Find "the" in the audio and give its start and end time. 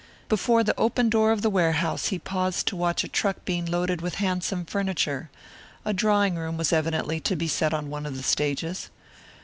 0.63-0.73, 1.43-1.49, 8.17-8.23